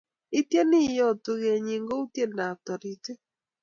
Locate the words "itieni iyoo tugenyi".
0.39-1.75